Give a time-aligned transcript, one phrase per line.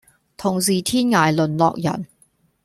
[0.35, 2.07] 同是天涯淪落人